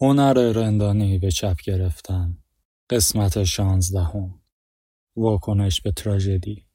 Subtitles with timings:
[0.00, 2.38] هنر رندانه به چپ گرفتن.
[2.90, 4.34] قسمت شانزدهم.
[5.16, 6.66] واکنش به تراژدی.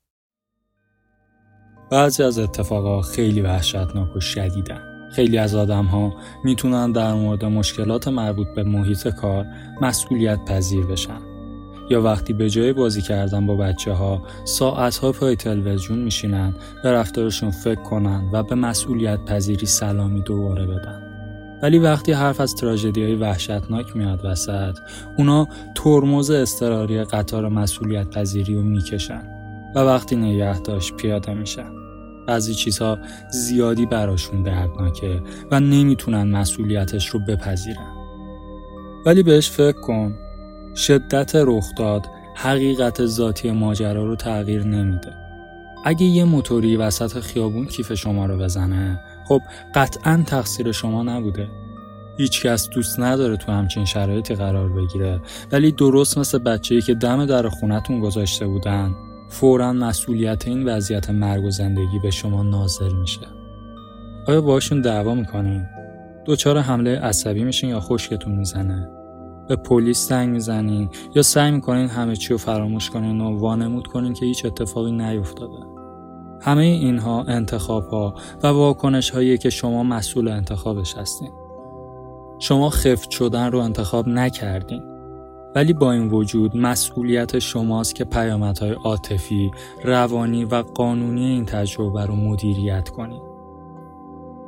[1.91, 5.09] بعضی از اتفاقا خیلی وحشتناک و شدیدن.
[5.11, 6.13] خیلی از آدم ها
[6.43, 9.45] می‌تونن در مورد مشکلات مربوط به محیط کار
[9.81, 11.21] مسئولیت پذیر بشن.
[11.89, 16.53] یا وقتی به جای بازی کردن با بچه ها ساعت ها پای تلویزیون میشینن
[16.83, 21.00] به رفتارشون فکر کنن و به مسئولیت پذیری سلامی دوباره بدن.
[21.61, 24.77] ولی وقتی حرف از تراژدی های وحشتناک میاد وسط
[25.17, 29.23] اونا ترمز استراری قطار مسئولیت پذیری رو می‌کشن
[29.75, 31.71] و وقتی نگهداشت پیاده میشن.
[32.27, 32.97] بعضی چیزها
[33.31, 37.95] زیادی براشون دردناکه و نمی‌تونن مسئولیتش رو بپذیرن.
[39.05, 40.15] ولی بهش فکر کن
[40.75, 45.13] شدت رخداد حقیقت ذاتی ماجرا رو تغییر نمیده.
[45.85, 49.41] اگه یه موتوری وسط خیابون کیف شما رو بزنه خب
[49.75, 51.49] قطعا تقصیر شما نبوده.
[52.17, 55.21] هیچکس دوست نداره تو همچین شرایطی قرار بگیره.
[55.51, 58.95] ولی درست مثل بچه‌ای که دم در خونتون گذاشته بودن.
[59.29, 63.27] فورا مسئولیت این وضعیت مرگ و زندگی به شما نازل میشه.
[64.27, 65.65] آیا باشون دعوا می‌کنین؟
[66.25, 68.89] دوچار حمله عصبی میشین یا خشکتون می‌زنه؟
[69.49, 74.13] به پلیس زنگ می‌زنین یا سعی می‌کنین همه چی رو فراموش کنین و وانمود کنین
[74.13, 75.70] که هیچ اتفاقی نیفتاده؟
[76.41, 81.31] همه اینها انتخاب ها و واکنش هایی که شما مسئول انتخابش هستین
[82.39, 84.91] شما خفت شدن رو انتخاب نکردین
[85.55, 89.51] ولی با این وجود مسئولیت شماست که پیامدهای عاطفی،
[89.83, 93.21] روانی و قانونی این تجربه رو مدیریت کنید.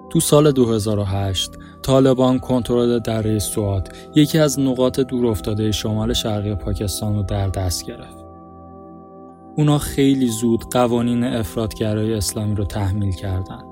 [0.09, 7.23] تو سال 2008 طالبان کنترل دره سوات یکی از نقاط دورافتاده شمال شرقی پاکستان رو
[7.23, 8.22] در دست گرفت.
[9.55, 13.63] اونا خیلی زود قوانین افرادگرای اسلامی رو تحمیل کردند.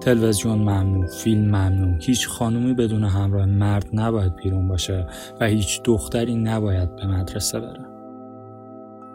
[0.00, 5.06] تلویزیون ممنوع، فیلم ممنوع، هیچ خانومی بدون همراه مرد نباید بیرون باشه
[5.40, 7.86] و هیچ دختری نباید به مدرسه بره.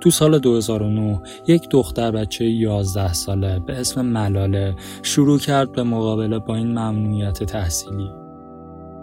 [0.02, 6.40] تو سال 2009 یک دختر بچه 11 ساله به اسم ملاله شروع کرد به مقابله
[6.40, 8.10] با این ممنوعیت تحصیلی.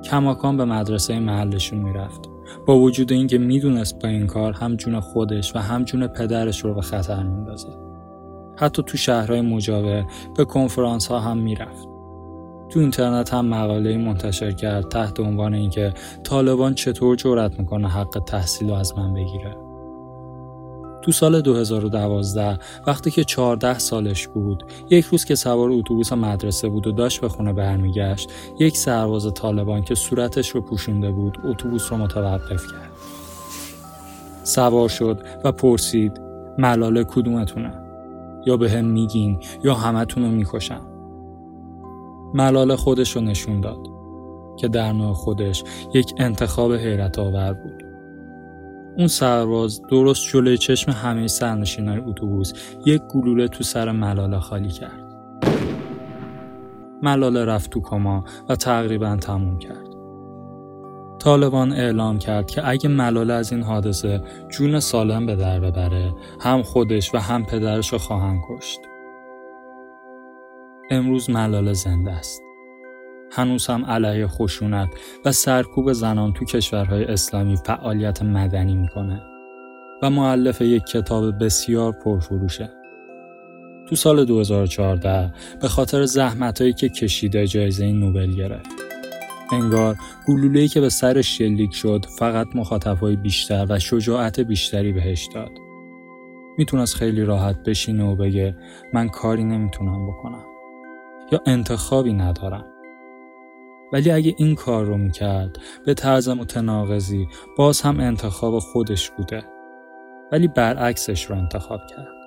[0.05, 2.29] کماکان به مدرسه محلشون می‌رفت.
[2.67, 6.75] با وجود اینکه می‌دونست با این کار هم جون خودش و هم جون پدرش رو
[6.75, 7.69] به خطر میندازه.
[8.57, 10.05] حتی تو شهرهای مجاور
[10.37, 11.89] به کنفرانس ها هم می‌رفت.
[12.69, 15.95] تو اینترنت هم مقاله منتشر کرد تحت عنوان اینکه
[16.25, 19.68] طالبان چطور جرأت می‌کنه حق تحصیل رو از من بگیره.
[21.03, 24.65] تو سال 2012 وقتی که 14 سالش بود.
[24.91, 29.83] یک روز که سوار اتوبوس مدرسه بود و داشت به خونه برمیگشت یک سرباز طالبان
[29.83, 32.91] که صورتش رو پوشونده بود اتوبوس رو متوقف کرد.
[34.43, 36.21] سوار شد و پرسید
[36.59, 37.73] ملاله کدومتونه؟
[38.47, 40.81] یا به هم میگین یا همتون رو می‌کشم
[42.35, 43.87] ملال خودش رو نشون داد
[44.57, 47.88] که در نوع خودش یک انتخاب حیرت آور بود.
[48.99, 52.53] اون سرباز درست جلوی چشم همه سرنشینای اتوبوس
[52.87, 55.13] یک گلوله تو سر ملاله خالی کرد
[57.03, 59.89] ملاله رفت تو کما و تقریبا تموم کرد
[61.19, 66.63] طالبان اعلام کرد که اگه ملاله از این حادثه جون سالم به در ببره هم
[66.63, 68.81] خودش و هم پدرش رو خواهند کشت.
[70.91, 72.48] امروز ملاله زنده است.
[73.33, 74.89] هنوز هم علیه خشونت
[75.25, 79.22] و سرکوب زنان تو کشورهای اسلامی فعالیت مدنی می‌کنه
[80.03, 82.71] و معلف یک کتاب بسیار پرفروشه.
[83.88, 88.71] تو سال 2014 به خاطر زحمتهایی که کشیده جایزه نوبل گرفت.
[89.53, 89.97] انگار
[90.27, 95.50] گلوله‌ای که به سر شلیک شد فقط مخاطبهای بیشتر و شجاعت بیشتری بهش داد.
[96.59, 98.56] می‌تونست خیلی راحت بشینه و بگه
[98.94, 100.44] من کاری نمی‌تونم بکنم
[101.33, 102.65] یا انتخابی ندارم.
[103.93, 109.44] ولی اگه این کار رو می‌کرد به طرز متناقضی باز هم انتخاب خودش بوده
[110.32, 112.19] ولی برعکسش رو انتخاب کرد.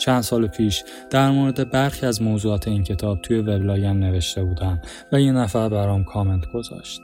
[0.00, 4.80] چند سال پیش در مورد برخی از موضوعات این کتاب توی وبلاگم نوشته بودم
[5.12, 7.00] و یه نفر برام کامنت گذاشت.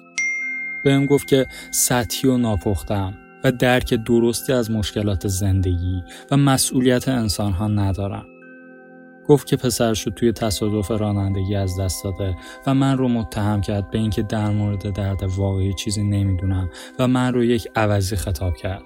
[0.84, 3.14] بهم گفت که سطحی و ناپختم
[3.44, 8.26] و درک درستی از مشکلات زندگی و مسئولیت انسان ها ندارم.
[9.28, 12.36] گفت که پسرش رو توی تصادف رانندگی از دست داده
[12.66, 17.34] و من رو متهم کرد به اینکه در مورد درد واقعی چیزی نمی‌دونم و من
[17.34, 18.82] رو یک عوضی خطاب کرد.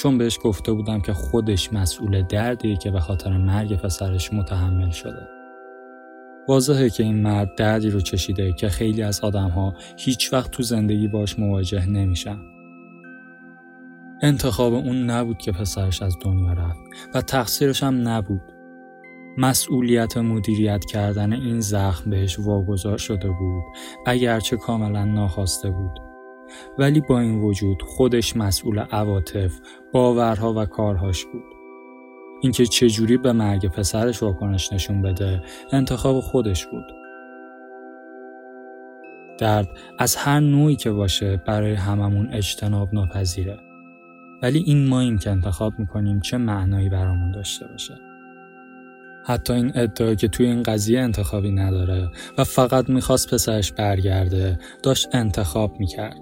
[0.00, 5.28] چون بهش گفته بودم که خودش مسئول دردیه که به خاطر مرگ پسرش متحمل شده.
[6.48, 11.08] واضحه که این مرد دردی رو چشیده که خیلی از آدمها هیچ وقت تو زندگی
[11.08, 12.38] باش مواجه نمیشن.
[14.22, 16.80] انتخاب اون نبود که پسرش از دنیا رفت
[17.14, 18.57] و تقصیرش هم نبود.
[19.38, 23.64] مسئولیت مدیریت کردن این زخم بهش واگذار شده بود
[24.06, 26.00] اگرچه کاملا ناخواسته بود
[26.78, 29.60] ولی با این وجود خودش مسئول عواطف،
[29.92, 31.44] باورها و کارهاش بود.
[32.42, 35.42] اینکه چجوری به مرگ پسرش واکنش نشون بده
[35.72, 36.84] انتخاب خودش بود.
[39.38, 39.68] درد
[39.98, 43.58] از هر نوعی که باشه برای هممون اجتناب ناپذیره.
[44.42, 48.07] ولی این ماییم که انتخاب می‌کنیم چه معنایی برامون داشته باشه.
[49.28, 55.08] حتی این ادعا که توی این قضیه انتخابی نداره و فقط می‌خواست پسرش برگرده داشت
[55.12, 56.20] انتخاب می‌کرد.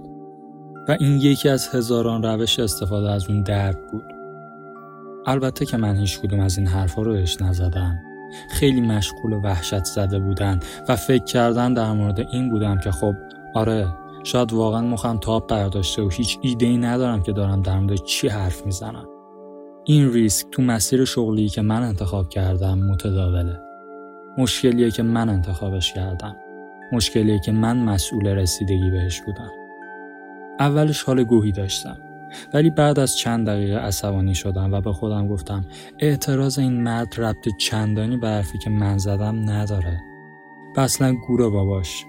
[0.88, 4.04] و این یکی از هزاران روش استفاده از اون درد بود.
[5.26, 7.98] البته که من هیچ کدوم از این حرفا رو بهش نزدم.
[8.50, 13.14] خیلی مشغول وحشت زده بودن و فکر کردن در مورد این بودم که خب
[13.54, 13.88] آره
[14.24, 18.28] شاید واقعا مخم تاب برداشته و هیچ ایده ای ندارم که دارم در مورد چی
[18.28, 19.06] حرف می‌زنم.
[19.88, 23.60] این ریسک تو مسیر شغلی که من انتخاب کردم متداوله.
[24.38, 26.36] مشکلیه که من انتخابش کردم.
[26.92, 29.50] مشکلیه که من مسئول رسیدگی بهش بودم.
[30.60, 31.98] اولش حال گوهی داشتم.
[32.54, 35.64] ولی بعد از چند دقیقه عصبانی شدم و به خودم گفتم
[35.98, 40.00] اعتراض این مرد ربط چندانی به حرفی که من زدم نداره.
[40.76, 42.04] و اصلا گوره باباش.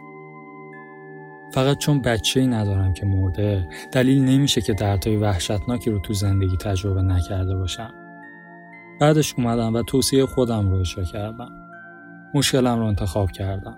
[1.53, 6.57] فقط چون بچه ای ندارم که مرده دلیل نمیشه که دردهای وحشتناکی رو تو زندگی
[6.57, 7.93] تجربه نکرده باشم.
[9.01, 11.49] بعدش اومدم و توصیه خودم رو اجرا کردم.
[12.33, 13.77] مشکلم رو انتخاب کردم.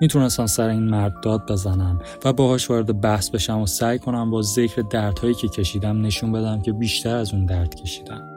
[0.00, 4.42] می‌تونستم سر این مرد داد بزنم و باهاش وارد بحث بشم و سعی کنم با
[4.42, 8.30] ذکر دردهایی که کشیدم نشون بدم که بیشتر از اون درد کشیدم.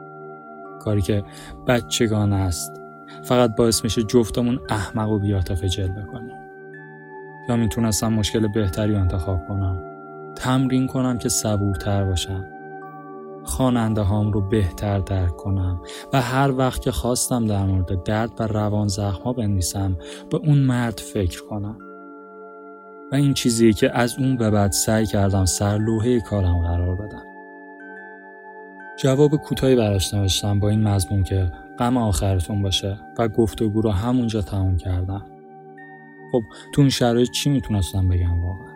[0.80, 1.24] کاری که
[1.66, 2.72] بچگانه است.
[3.24, 6.43] فقط باعث میشه جفتمون احمق و بیاتفه جلوه کنیم.
[7.48, 9.82] یا می‌تونستم مشکل بهتری انتخاب کنم؟
[10.36, 12.44] تمرین کنم که صبورتر باشم.
[13.44, 15.80] خواننده هام رو بهتر درک کنم
[16.12, 19.96] و هر وقت که خواستم در مورد درد و روان زخما بنویسم
[20.30, 21.78] به اون مرد فکر کنم.
[23.12, 27.24] و این چیزی که از اون به بعد سعی کردم سر لوحه کارم قرار بدم.
[29.02, 34.42] جواب کوتاهی براش نوشتم با این مضمون که غم آخرتون باشه و گفتگو رو همونجا
[34.42, 35.22] تموم کردم.
[36.32, 36.42] خب
[36.72, 38.74] تو این شرایط چی می‌تونستم بگم واقعا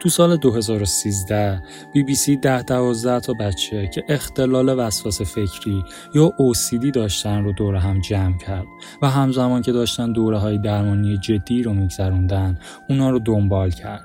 [0.00, 5.84] تو سال 2013 بی بی سی ده دوازده تا بچه که اختلال وسواس فکری
[6.14, 8.66] یا OCD داشتن رو دور هم جمع کرد
[9.02, 12.58] و همزمان که داشتن دوره های درمانی جدی رو میگذروندن
[12.88, 14.04] اونا رو دنبال کرد.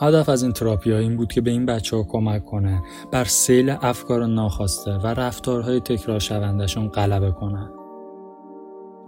[0.00, 2.82] هدف از این تراپی ها این بود که به این بچه ها کمک کنه
[3.12, 7.81] بر سیل افکار ناخواسته و رفتارهای تکرار شوندشون غلبه کنن.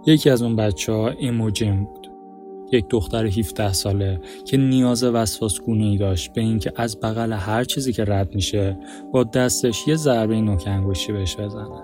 [0.05, 2.11] یکی از اون بچه ها ایموجین بود.
[2.71, 7.63] یک دختر 17 ساله که نیاز وسواس گونه ای داشت به اینکه از بغل هر
[7.63, 8.77] چیزی که رد میشه
[9.13, 11.81] با دستش یه ضربه نوک انگشتی بهش بزنه.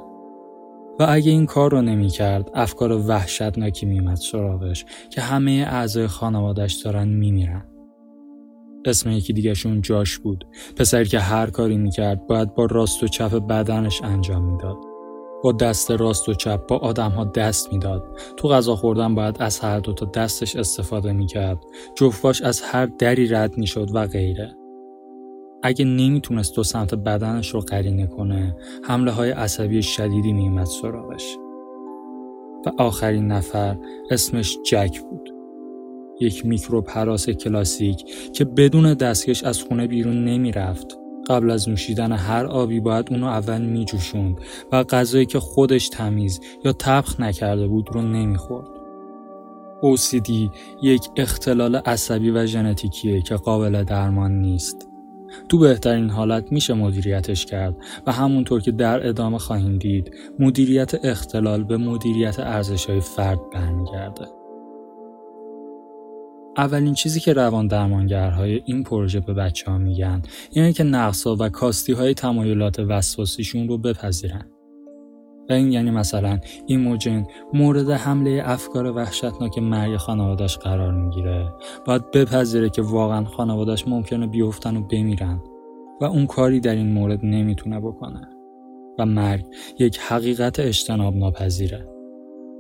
[1.00, 6.73] و اگه این کار رو نمی کرد افکار وحشتناکی میمد سراغش که همه اعضای خانوادش
[6.73, 7.65] دارن میمیرن.
[8.85, 10.47] اسم یکی دیگهشون جاش بود
[10.77, 14.90] پسری که هر کاری می‌کرد باید با راست و چپ بدنش انجام می‌داد
[15.43, 18.19] با دست راست و چپ با آدم ها دست می‌داد.
[18.38, 21.57] تو غذا خوردن باید از هر دو تا دستش استفاده می‌کرد.
[21.95, 24.55] جفتاش از هر دری رد می‌شد و غیره.
[25.63, 31.38] اگه نمی‌تونست دو سمت بدنش رو قرینه کنه حمله های عصبی شدیدی میمد سراغش.
[32.65, 33.77] و آخرین نفر
[34.11, 35.29] اسمش جک بود.
[36.19, 41.00] یک میکروب حراس کلاسیک که بدون دستکش از خونه بیرون نمی‌رفت
[41.31, 44.38] قبل از نوشیدن هر آبی باید اونو اول میجوشوند
[44.71, 48.68] و غذایی که خودش تمیز یا تبخ نکرده بود رو نمی‌خورد.
[49.81, 50.30] OCD
[50.81, 54.88] یک اختلال عصبی و ژنتیکیه که قابل درمان نیست.
[55.50, 57.76] تو بهترین حالت میشه مدیریتش کرد
[58.07, 64.41] و همونطور که در ادامه خواهیم دید مدیریت اختلال به مدیریت ارزشهای فرد برمیگرده.
[66.57, 71.49] اولین چیزی که روان درمانگرهای این پروژه به بچه ها میگن اینه که نقصا و
[71.49, 74.45] کاستی های تمایلات وسواسیشون رو بپذیرن.
[75.49, 81.53] و این یعنی مثلا این موجن مورد حمله افکار وحشتناک مرگ خانوادش قرار می‌گیره.
[81.85, 85.43] باید بپذیره که واقعا خانوادش ممکنه بیفتن و بمیرن
[86.01, 88.29] و اون کاری در این مورد نمی‌تونه بکنه.
[88.99, 89.45] و مرگ
[89.79, 91.91] یک حقیقت اجتناب ناپذیره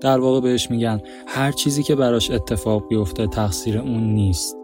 [0.01, 4.57] در واقع بهش میگن هر چیزی که براش اتفاق بیفته تقصیر اون نیست.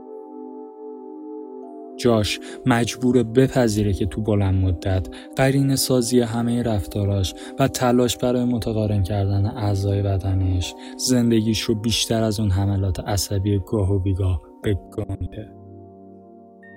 [1.97, 9.03] جاش مجبور بپذیره که تو بلند مدت قرین سازی همه رفتاراش و تلاش برای متقارن
[9.03, 14.77] کردن اعضای بدنش زندگیش رو بیشتر از اون حملات عصبی گاه و بیگاه به
[15.21, 15.51] میده.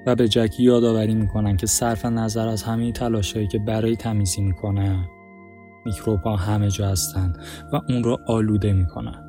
[0.06, 5.08] و به جک یادآوری می‌کنن که صرف نظر از همه تلاشهایی که برای تمیزی می‌کنه
[5.86, 7.32] میکروب ها همه جا هستن
[7.72, 9.26] و اون رو آلوده می‌کنن.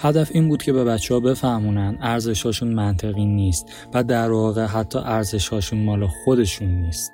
[0.00, 4.98] هدف این بود که به بچه ها بفهمونن ارزشاشون منطقی نیست و در واقع حتی
[4.98, 7.12] ارزشاشون مال خودشون نیست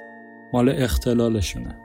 [0.53, 1.77] مال اختلالشونه.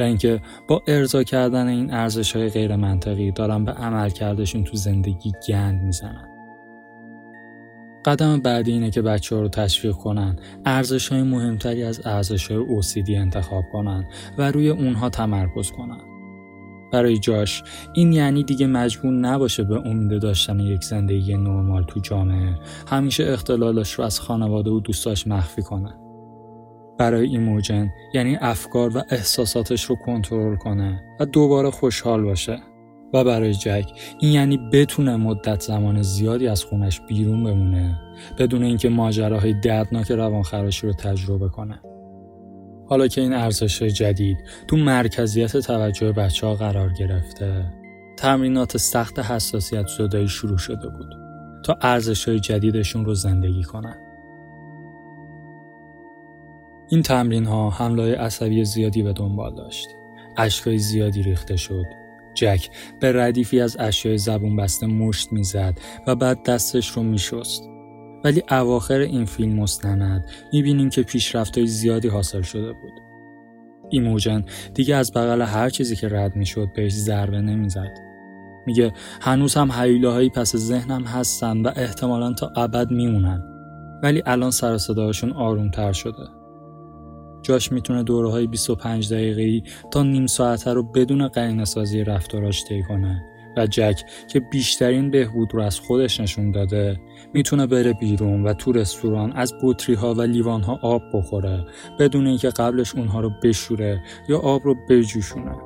[0.00, 4.76] و اینکه با ارضا کردن این ارزش های غیر منطقی دارن به عمل کردشون تو
[4.76, 6.37] زندگی گند می‌زنن.
[8.04, 12.60] قدم بعدی اینه که بچه ها رو تشویق کنن ارزش های مهمتری از ارزش های
[12.60, 14.04] اوسیدی انتخاب کنن
[14.38, 16.00] و روی اونها تمرکز کنن.
[16.92, 17.62] برای جاش
[17.94, 22.58] این یعنی دیگه مجبور نباشه به امید داشتن یک زندگی نرمال تو جامعه.
[22.88, 25.94] همیشه اختلالش رو از خانواده و دوستاش مخفی کنه.
[26.98, 32.58] برای ایموجن یعنی افکار و احساساتش رو کنترل کنه و دوباره خوشحال باشه.
[33.12, 38.00] و برای جک این یعنی بتونه مدت زمان زیادی از خونش بیرون بمونه
[38.38, 41.80] بدون اینکه ماجراهای دردناک روانخراشی رو تجربه کنه.
[42.86, 44.38] حالا که این ارزش جدید
[44.68, 47.72] تو مرکزیت توجه بچه ها قرار گرفته
[48.16, 51.14] تمرینات سخت حساسیت زدایی شروع شده بود
[51.64, 53.96] تا ارزش جدیدشون رو زندگی کنن.
[56.90, 59.88] این تمرین ها حمله عصبی زیادی به دنبال داشت.
[60.36, 61.84] اشکای زیادی ریخته شد.
[62.34, 62.68] جک
[63.00, 67.62] به ردیفی از اشیای زبون بسته مشت می‌زد و بعد دستش رو میشست
[68.24, 72.92] ولی اواخر این فیلم مستند می‌بینیم که پیشرفتهای زیادی حاصل شده بود.
[73.90, 74.44] ایموجن
[74.74, 77.94] دیگه از بغل هر چیزی که رد می‌شد بهش ضربه نمی‌زد.
[78.66, 83.42] میگه هنوز هم حیوله پس ذهنم هستن و احتمالا تا ابد میمونن
[84.02, 86.37] ولی الان سر صداشون آرومتر شده.
[87.42, 92.82] جاش می‌تونه دوره های 25 دقیقه‌ای تا نیم ساعته رو بدون قرینه سازی رفتاراش طی
[92.82, 93.24] کنه.
[93.56, 97.00] و جک که بیشترین بهبود رو از خودش نشون داده
[97.34, 101.64] می‌تونه بره بیرون و تو رستوران از بطری ها و لیوان ها آب بخوره
[101.98, 105.56] بدون اینکه قبلش اونها رو بشوره یا آب رو بجوشونه.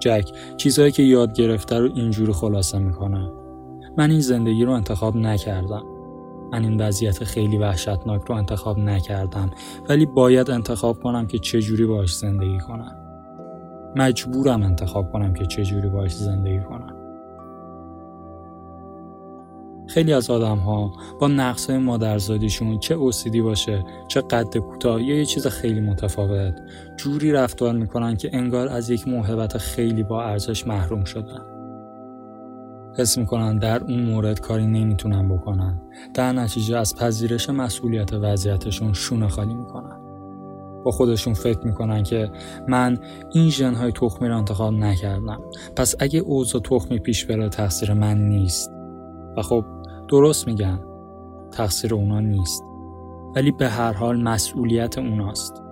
[0.00, 0.24] جک
[0.56, 3.30] چیزهایی که یاد گرفته رو اینجوری خلاصه می‌کنه.
[3.98, 5.95] من این زندگی رو انتخاب نکردم.
[6.52, 9.50] من این وضعیت خیلی وحشتناک رو انتخاب نکردم
[9.88, 12.96] ولی باید انتخاب کنم که چجوری باش زندگی کنم.
[13.96, 16.96] مجبورم انتخاب کنم که چجوری باش زندگی کنم.
[19.88, 25.16] خیلی از آدم ها با نقص های مادرزادیشون چه اوسیدی باشه چه قد کوتاه یا
[25.16, 26.54] یه چیز خیلی متفاوت
[26.96, 31.55] جوری رفتار می‌کنن که انگار از یک موهبت خیلی با ارزش محروم شدن.
[32.98, 35.80] حس می‌کنن در اون مورد کاری نمی‌تونن بکنن.
[36.14, 40.00] در نتیجه از پذیرش مسئولیت وضعیتشون شونه خالی می‌کنن.
[40.84, 42.30] با خودشون فکر می‌کنن که
[42.68, 42.98] من
[43.32, 45.40] این ژنهای تخمی را انتخاب نکردم.
[45.76, 48.70] پس اگه اوضاع تخمی پیش بره تقصیر من نیست.
[49.36, 49.64] و خب
[50.08, 50.80] درست میگن.
[51.52, 52.62] تقصیر اونا نیست.
[53.36, 55.62] ولی به هر حال مسئولیت اوناست.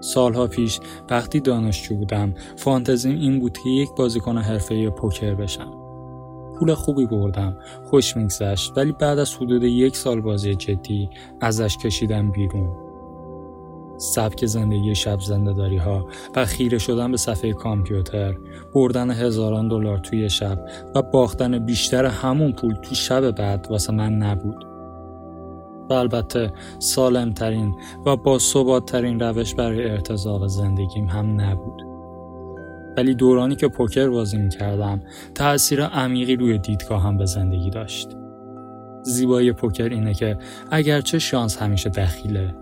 [0.00, 0.80] سالها پیش
[1.10, 5.83] وقتی دانشجو بودم فانتزیم این بود که یک بازیکن حرفه پوکر بشم.
[6.58, 12.30] پول خوبی بردم خوش میگذشت ولی بعد از حدود یک سال بازی جدی ازش کشیدم
[12.30, 12.84] بیرون.
[13.96, 18.34] سبک زندگی شب زندهداری ها و خیره شدن به صفحه کامپیوتر
[18.74, 20.58] بردن هزاران دلار توی شب
[20.94, 24.64] و باختن بیشتر همون پول تو شب بعد واسه من نبود.
[25.90, 27.74] و البته سالمترین
[28.06, 31.93] و با ترین روش برای ارتزاق زندگیم هم نبود.
[32.96, 35.00] ولی دورانی که پوکر بازی می کردم
[35.34, 38.16] تأثیر عمیقی روی دیدگاه هم به زندگی داشت
[39.02, 40.36] زیبایی پوکر اینه که
[40.70, 42.54] اگرچه شانس همیشه دخیله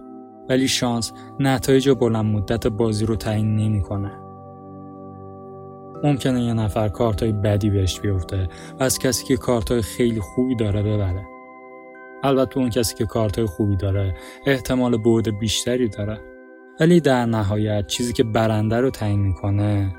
[0.49, 4.13] ولی شانس نتایج بلند مدت بازی رو تعیین نمی‌کنه.
[6.05, 8.49] ممکنه یه نفر کارتای بدی بهش بیفته
[8.81, 11.27] و از کسی که کارتای خیلی خوبی داره ببره.
[12.25, 14.15] البته اون کسی که کارتای خوبی داره
[14.47, 16.21] احتمال برد بیشتری داره.
[16.81, 19.93] ولی در نهایت چیزی که برنده رو تعیین می‌کنه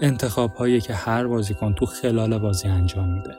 [0.00, 3.34] انتخاب هایی که هر بازیکن تو خلال بازی انجام میده.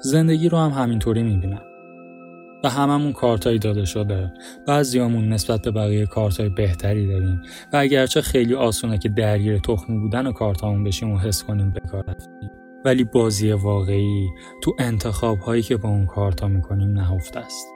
[0.00, 1.62] زندگی رو هم همینطوری می‌بینم.
[2.64, 4.32] و هممون کارتایی داده شده.
[4.66, 7.42] بعضیامون نسبت به بقیه کارتای بهتری داریم.
[7.72, 12.04] و اگرچه خیلی آسونه که درگیر تخمی بودن کارتامون بشیم و حس کنیم به کار
[12.84, 14.28] ولی بازی واقعی
[14.62, 17.66] تو انتخاب هایی که با اون کارتا می‌کنیم نهفته است.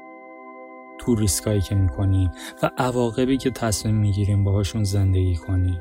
[1.00, 2.30] تو ریسکایی که می‌کنیم
[2.62, 5.80] و عواقبی که تصمیم می‌گیریم باهاشون زندگی کنیم.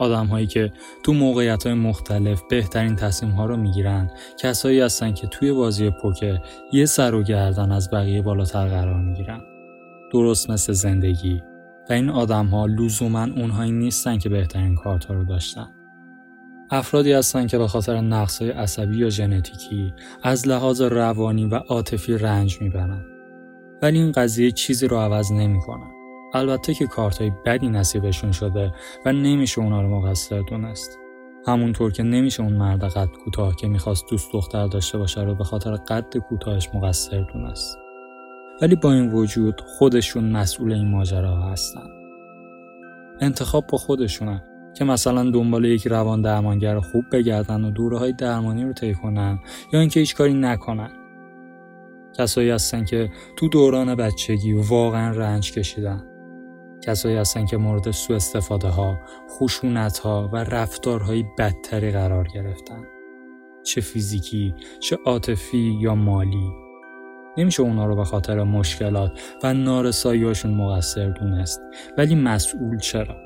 [0.00, 5.26] آدم هایی که تو موقعیت های مختلف بهترین تصمیم ها رو می‌گیرن کسایی هستن که
[5.26, 6.38] توی بازی پوکر
[6.72, 9.40] یه سر و گردن از بقیه بالاتر قرار می‌گیرن.
[10.12, 11.42] درست مثل زندگی.
[11.90, 15.68] و این آدم ها لزوما اونهایی نیستن که بهترین کارت ها رو داشتن.
[16.70, 19.92] افرادی هستن که به خاطر نقص های عصبی یا ژنتیکی
[20.22, 23.04] از لحاظ روانی و عاطفی رنج می‌برن.
[23.82, 25.99] ولی این قضیه چیزی رو عوض نمی‌کنه.
[26.34, 28.72] البته که کارت های بدی نصیبشون شده
[29.06, 30.98] و نمیشه اونا رو مقصر دونست
[31.46, 35.44] همونطور که نمیشه اون مرد قد کوتاه که می‌خواست دوست دختر داشته باشه رو به
[35.44, 37.78] خاطر قد کوتاهش مقصر دونست
[38.62, 41.86] ولی با این وجود خودشون مسئول این ماجرا هستن.
[43.20, 44.44] انتخاب با خودشونه
[44.74, 49.38] که مثلا دنبال یک روان درمانگر خوب بگردن و دوره های درمانی رو طی کنن
[49.72, 50.90] یا اینکه هیچ کاری نکنن.
[52.18, 56.09] کسایی هستن که تو دوران بچگی واقعا رنج کشیدن.
[56.82, 58.98] کسایی هستن که مورد سوء استفاده ها،
[59.30, 62.84] خشونت ها و رفتارهای بدتری قرار گرفتن.
[63.62, 66.52] چه فیزیکی، چه عاطفی یا مالی.
[67.36, 71.60] نمیشه اونا رو به خاطر مشکلات و نارساییاشون مقصر دونست
[71.98, 73.16] ولی مسئول چرا؟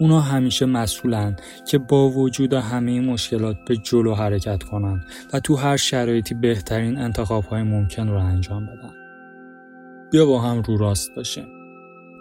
[0.00, 5.00] اونا همیشه مسئولن که با وجود همه مشکلات به جلو حرکت کنن
[5.32, 8.94] و تو هر شرایطی بهترین انتخاب های ممکن رو انجام بدن.
[10.10, 11.61] بیا با هم رو راست باشیم.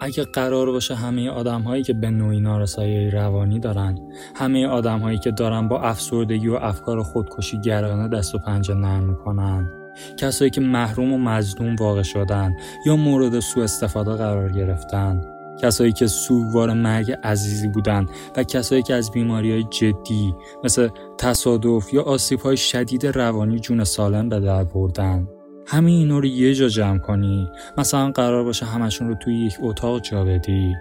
[0.03, 3.98] اگه قرار باشه همه آدم هایی که به نوعی نارسایی روانی دارن
[4.36, 9.03] همه آدم هایی که دارن با افسردگی و افکار خودکشی گرانه دست و پنجه نرم
[9.03, 9.70] می‌کنن.
[10.17, 12.53] کسایی که محروم و مظلوم واقع شدن
[12.86, 15.22] یا مورد سوء استفاده قرار گرفتن.
[15.62, 18.05] کسایی که سوگوار مرگ عزیزی بودن
[18.38, 23.84] و کسایی که از بیماری های جدی مثل تصادف یا آسیب های شدید روانی جون
[23.84, 25.27] سالم به در بردن.
[25.71, 27.51] همه اینا رو یه جا جمع کنی.
[27.77, 30.75] مثلا قرار باشه همشون رو توی یک اتاق جا بدی.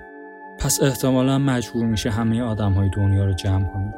[0.58, 3.92] پس احتمالا مجبور میشه همه آدم های دنیا رو جمع کنی.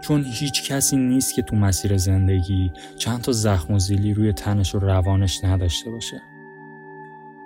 [0.00, 4.74] چون هیچ کسی نیست که تو مسیر زندگی چند تا زخم و زیلی روی تنش
[4.74, 6.22] و روانش نداشته باشه.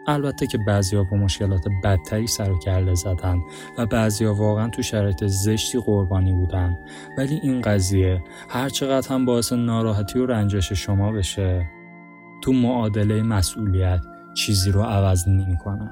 [0.06, 3.38] البته که بعضیا با مشکلات بدتری سر و کرده زدن
[3.78, 6.78] و بعضیا واقعا تو شرایط زشتی قربانی بودن.
[7.18, 11.77] ولی این قضیه هرچقدر هم باعث ناراحتی و رنجش شما بشه
[12.42, 14.04] تو معادله مسئولیت
[14.34, 15.90] چیزی رو عوض نمی‌کنه.